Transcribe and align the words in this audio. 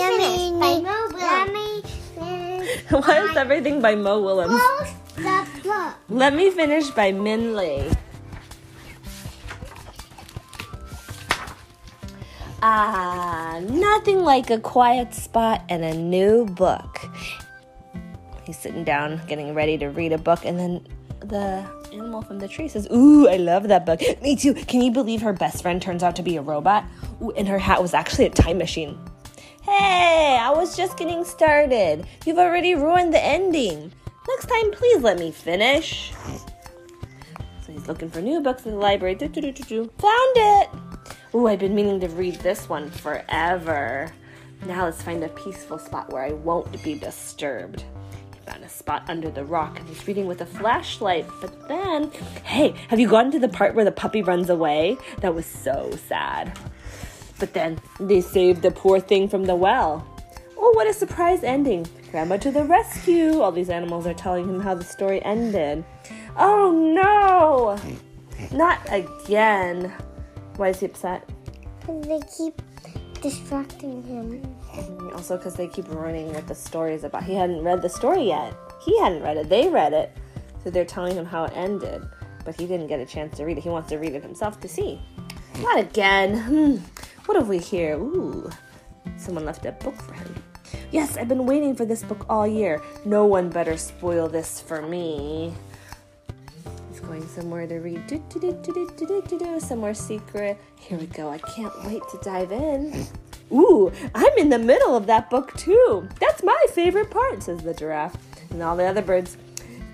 finish 0.00 0.50
by 0.60 0.80
Mo 0.80 1.08
finish. 2.14 2.82
Why 2.90 3.28
is 3.28 3.36
everything 3.36 3.80
by 3.80 3.94
Mo 3.94 4.20
Willems? 4.20 4.60
Let 6.08 6.34
me 6.34 6.50
finish 6.50 6.90
by 6.90 7.12
Minh 7.12 7.54
Lê. 7.54 7.96
Ah, 12.62 13.58
nothing 13.70 14.20
like 14.20 14.50
a 14.50 14.58
quiet 14.58 15.14
spot 15.14 15.62
and 15.70 15.82
a 15.82 15.94
new 15.94 16.44
book. 16.44 17.00
He's 18.44 18.58
sitting 18.58 18.84
down, 18.84 19.20
getting 19.26 19.54
ready 19.54 19.78
to 19.78 19.86
read 19.88 20.12
a 20.12 20.18
book, 20.18 20.44
and 20.44 20.58
then 20.58 20.86
the 21.20 21.64
animal 21.92 22.22
from 22.22 22.38
the 22.38 22.48
tree 22.48 22.68
says, 22.68 22.86
Ooh, 22.92 23.28
I 23.28 23.36
love 23.36 23.68
that 23.68 23.86
book. 23.86 24.00
Me 24.22 24.36
too. 24.36 24.54
Can 24.54 24.82
you 24.82 24.92
believe 24.92 25.22
her 25.22 25.32
best 25.32 25.62
friend 25.62 25.80
turns 25.80 26.02
out 26.02 26.16
to 26.16 26.22
be 26.22 26.36
a 26.36 26.42
robot? 26.42 26.84
Ooh, 27.22 27.30
and 27.32 27.48
her 27.48 27.58
hat 27.58 27.80
was 27.80 27.94
actually 27.94 28.26
a 28.26 28.30
time 28.30 28.58
machine. 28.58 28.98
Hey, 29.70 30.36
I 30.36 30.50
was 30.50 30.76
just 30.76 30.96
getting 30.96 31.24
started. 31.24 32.04
You've 32.26 32.38
already 32.38 32.74
ruined 32.74 33.14
the 33.14 33.24
ending. 33.24 33.92
Next 34.28 34.46
time, 34.46 34.72
please 34.72 35.00
let 35.00 35.16
me 35.16 35.30
finish. 35.30 36.12
So 37.64 37.72
he's 37.72 37.86
looking 37.86 38.10
for 38.10 38.20
new 38.20 38.40
books 38.40 38.66
in 38.66 38.72
the 38.72 38.78
library. 38.78 39.14
Do, 39.14 39.28
do, 39.28 39.52
do. 39.52 39.88
Found 39.98 40.32
it! 40.36 40.70
Ooh, 41.36 41.46
I've 41.46 41.60
been 41.60 41.76
meaning 41.76 42.00
to 42.00 42.08
read 42.08 42.34
this 42.40 42.68
one 42.68 42.90
forever. 42.90 44.12
Now 44.66 44.86
let's 44.86 45.02
find 45.02 45.22
a 45.22 45.28
peaceful 45.28 45.78
spot 45.78 46.12
where 46.12 46.24
I 46.24 46.32
won't 46.32 46.82
be 46.82 46.98
disturbed. 46.98 47.84
He 48.34 48.40
found 48.50 48.64
a 48.64 48.68
spot 48.68 49.04
under 49.06 49.30
the 49.30 49.44
rock 49.44 49.78
and 49.78 49.88
he's 49.88 50.04
reading 50.08 50.26
with 50.26 50.40
a 50.40 50.46
flashlight. 50.46 51.28
But 51.40 51.68
then, 51.68 52.10
hey, 52.42 52.74
have 52.88 52.98
you 52.98 53.08
gotten 53.08 53.30
to 53.30 53.38
the 53.38 53.48
part 53.48 53.76
where 53.76 53.84
the 53.84 53.92
puppy 53.92 54.20
runs 54.20 54.50
away? 54.50 54.98
That 55.20 55.32
was 55.32 55.46
so 55.46 55.96
sad. 56.08 56.58
But 57.40 57.54
then 57.54 57.80
they 57.98 58.20
saved 58.20 58.62
the 58.62 58.70
poor 58.70 59.00
thing 59.00 59.28
from 59.28 59.46
the 59.46 59.56
well. 59.56 60.06
Oh, 60.56 60.72
what 60.74 60.86
a 60.86 60.92
surprise 60.92 61.42
ending! 61.42 61.86
Grandma 62.10 62.36
to 62.36 62.50
the 62.50 62.64
rescue! 62.64 63.40
All 63.40 63.50
these 63.50 63.70
animals 63.70 64.06
are 64.06 64.14
telling 64.14 64.46
him 64.46 64.60
how 64.60 64.74
the 64.74 64.84
story 64.84 65.24
ended. 65.24 65.84
Oh 66.36 66.70
no! 66.70 67.78
Not 68.52 68.80
again. 68.90 69.92
Why 70.56 70.68
is 70.68 70.80
he 70.80 70.86
upset? 70.86 71.28
Because 71.80 72.06
they 72.06 72.20
keep 72.36 72.62
distracting 73.22 74.02
him. 74.02 74.56
Also, 75.14 75.36
because 75.36 75.54
they 75.54 75.66
keep 75.66 75.88
ruining 75.88 76.32
what 76.32 76.46
the 76.46 76.54
story 76.54 76.94
is 76.94 77.04
about. 77.04 77.24
He 77.24 77.34
hadn't 77.34 77.62
read 77.62 77.80
the 77.80 77.88
story 77.88 78.24
yet. 78.28 78.54
He 78.84 78.98
hadn't 79.00 79.22
read 79.22 79.38
it. 79.38 79.48
They 79.48 79.68
read 79.68 79.92
it. 79.92 80.16
So 80.62 80.70
they're 80.70 80.84
telling 80.84 81.16
him 81.16 81.24
how 81.24 81.44
it 81.44 81.52
ended. 81.54 82.02
But 82.44 82.58
he 82.58 82.66
didn't 82.66 82.86
get 82.88 83.00
a 83.00 83.06
chance 83.06 83.36
to 83.38 83.44
read 83.44 83.58
it. 83.58 83.62
He 83.62 83.70
wants 83.70 83.88
to 83.90 83.96
read 83.96 84.14
it 84.14 84.22
himself 84.22 84.60
to 84.60 84.68
see. 84.68 85.00
Not 85.60 85.78
again. 85.78 86.38
Hmm. 86.38 86.99
What 87.30 87.36
have 87.36 87.48
we 87.48 87.58
here? 87.58 87.96
Ooh, 87.96 88.50
someone 89.16 89.44
left 89.44 89.64
a 89.64 89.70
book 89.70 89.94
for 89.94 90.14
him. 90.14 90.34
Yes, 90.90 91.16
I've 91.16 91.28
been 91.28 91.46
waiting 91.46 91.76
for 91.76 91.84
this 91.84 92.02
book 92.02 92.26
all 92.28 92.44
year. 92.44 92.82
No 93.04 93.24
one 93.24 93.50
better 93.50 93.76
spoil 93.76 94.26
this 94.26 94.60
for 94.60 94.82
me. 94.82 95.54
He's 96.90 96.98
going 96.98 97.24
somewhere 97.28 97.68
to 97.68 97.76
read. 97.76 98.04
Do, 98.08 98.20
do, 98.30 98.40
do, 98.40 98.52
do, 98.64 98.72
do, 98.72 99.06
do, 99.06 99.22
do, 99.28 99.38
do, 99.38 99.60
somewhere 99.60 99.94
secret. 99.94 100.58
Here 100.74 100.98
we 100.98 101.06
go. 101.06 101.30
I 101.30 101.38
can't 101.38 101.72
wait 101.84 102.02
to 102.10 102.18
dive 102.20 102.50
in. 102.50 103.06
Ooh, 103.52 103.92
I'm 104.12 104.36
in 104.36 104.48
the 104.48 104.58
middle 104.58 104.96
of 104.96 105.06
that 105.06 105.30
book 105.30 105.56
too. 105.56 106.08
That's 106.18 106.42
my 106.42 106.64
favorite 106.72 107.12
part, 107.12 107.44
says 107.44 107.62
the 107.62 107.74
giraffe. 107.74 108.16
And 108.50 108.60
all 108.60 108.76
the 108.76 108.86
other 108.86 109.02
birds. 109.02 109.36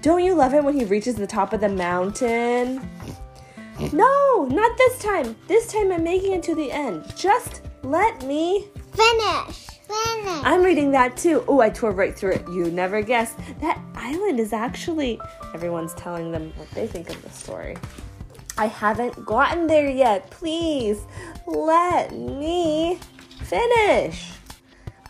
Don't 0.00 0.24
you 0.24 0.32
love 0.34 0.54
it 0.54 0.64
when 0.64 0.72
he 0.72 0.86
reaches 0.86 1.16
the 1.16 1.26
top 1.26 1.52
of 1.52 1.60
the 1.60 1.68
mountain? 1.68 2.80
No, 3.92 4.44
not 4.50 4.76
this 4.76 4.98
time. 4.98 5.36
This 5.46 5.72
time 5.72 5.92
I'm 5.92 6.04
making 6.04 6.32
it 6.32 6.42
to 6.44 6.54
the 6.54 6.70
end. 6.70 7.04
Just 7.16 7.62
let 7.82 8.24
me 8.24 8.66
Finish. 8.96 9.66
Finish. 9.66 10.42
I'm 10.42 10.62
reading 10.62 10.90
that 10.92 11.16
too. 11.18 11.44
Oh, 11.46 11.60
I 11.60 11.68
tore 11.68 11.92
right 11.92 12.16
through 12.16 12.32
it. 12.32 12.48
You 12.48 12.70
never 12.70 13.02
guessed. 13.02 13.36
That 13.60 13.78
island 13.94 14.40
is 14.40 14.54
actually. 14.54 15.20
Everyone's 15.52 15.92
telling 15.94 16.32
them 16.32 16.52
what 16.56 16.70
they 16.70 16.86
think 16.86 17.10
of 17.10 17.22
the 17.22 17.30
story. 17.30 17.76
I 18.56 18.66
haven't 18.66 19.26
gotten 19.26 19.66
there 19.66 19.90
yet. 19.90 20.30
Please 20.30 21.04
let 21.46 22.14
me 22.14 22.98
finish. 23.42 24.30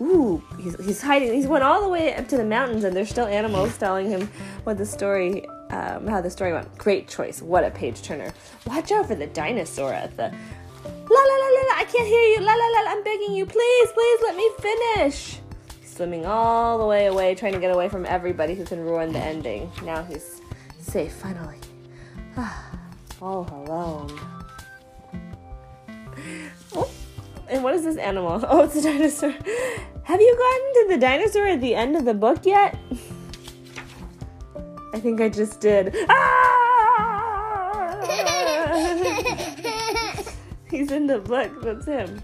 Ooh, 0.00 0.42
he's, 0.60 0.84
he's 0.84 1.00
hiding. 1.00 1.32
He's 1.32 1.46
went 1.46 1.62
all 1.62 1.80
the 1.80 1.88
way 1.88 2.14
up 2.14 2.26
to 2.28 2.36
the 2.36 2.44
mountains, 2.44 2.82
and 2.82 2.94
there's 2.94 3.08
still 3.08 3.26
animals 3.26 3.78
telling 3.78 4.10
him 4.10 4.28
what 4.64 4.78
the 4.78 4.84
story, 4.84 5.46
um, 5.70 6.06
how 6.06 6.20
the 6.20 6.30
story 6.30 6.52
went. 6.52 6.76
Great 6.78 7.08
choice. 7.08 7.42
What 7.42 7.64
a 7.64 7.70
page 7.70 8.02
turner. 8.02 8.32
Watch 8.66 8.92
out 8.92 9.06
for 9.06 9.14
the 9.14 9.26
dinosaur 9.26 9.92
at 9.92 10.16
the 10.16 10.34
La 11.08 11.20
la 11.20 11.36
la 11.36 11.48
la 11.48 11.62
la, 11.68 11.74
I 11.76 11.84
can't 11.84 12.06
hear 12.06 12.22
you. 12.22 12.40
La 12.40 12.52
la 12.52 12.66
la, 12.66 12.80
la, 12.80 12.90
I'm 12.90 13.04
begging 13.04 13.34
you. 13.34 13.46
Please, 13.46 13.92
please 13.92 14.20
let 14.22 14.36
me 14.36 14.50
finish. 14.58 15.38
Swimming 15.84 16.26
all 16.26 16.78
the 16.78 16.84
way 16.84 17.06
away, 17.06 17.34
trying 17.34 17.52
to 17.52 17.60
get 17.60 17.72
away 17.72 17.88
from 17.88 18.04
everybody 18.06 18.54
who 18.54 18.64
can 18.64 18.80
ruin 18.80 19.12
the 19.12 19.20
ending. 19.20 19.70
Now 19.84 20.02
he's 20.02 20.40
safe, 20.78 21.12
finally. 21.12 21.58
all 23.22 23.48
alone. 23.52 24.20
Oh, 26.74 26.90
and 27.48 27.62
what 27.62 27.74
is 27.74 27.84
this 27.84 27.96
animal? 27.96 28.44
Oh, 28.48 28.64
it's 28.64 28.76
a 28.76 28.82
dinosaur. 28.82 29.34
Have 30.02 30.20
you 30.20 30.36
gotten 30.36 30.72
to 30.74 30.86
the 30.94 30.98
dinosaur 30.98 31.46
at 31.46 31.60
the 31.60 31.74
end 31.74 31.96
of 31.96 32.04
the 32.04 32.14
book 32.14 32.44
yet? 32.44 32.76
I 34.96 34.98
think 34.98 35.20
I 35.20 35.28
just 35.28 35.60
did. 35.60 35.94
Ah! 36.08 36.46
He's 40.70 40.90
in 40.90 41.06
the 41.06 41.18
book. 41.18 41.52
That's 41.60 41.84
him. 41.84 42.22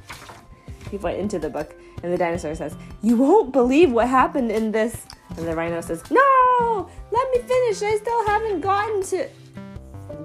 He 0.90 0.96
went 0.96 1.18
into 1.18 1.38
the 1.38 1.50
book, 1.50 1.74
and 2.02 2.10
the 2.10 2.16
dinosaur 2.16 2.54
says, 2.54 2.74
You 3.02 3.18
won't 3.18 3.52
believe 3.52 3.92
what 3.92 4.08
happened 4.08 4.50
in 4.50 4.72
this. 4.72 5.04
And 5.36 5.46
the 5.46 5.54
rhino 5.54 5.82
says, 5.82 6.02
No! 6.10 6.88
Let 7.10 7.30
me 7.32 7.40
finish. 7.40 7.82
I 7.82 7.98
still 7.98 8.26
haven't 8.26 8.62
gotten 8.62 9.02
to 9.02 9.28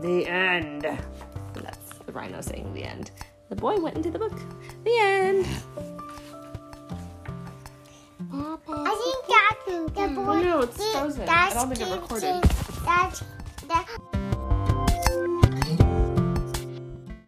the 0.01 0.25
end. 0.25 0.85
And 0.85 0.99
that's 1.65 1.97
the 2.05 2.13
rhino 2.13 2.39
saying 2.39 2.73
the 2.73 2.85
end. 2.85 3.11
The 3.49 3.57
boy 3.57 3.75
went 3.75 3.97
into 3.97 4.09
the 4.09 4.19
book. 4.19 4.39
The 4.85 4.97
end. 4.97 5.16
No, 10.57 10.63
it's 10.63 10.91
frozen. 10.91 11.21
I 11.23 11.25
that's 11.25 11.53
don't 11.53 11.69
think 11.75 11.89
it 11.89 11.93
recorded. 11.93 12.43
That's 12.83 13.23
that 13.67 13.87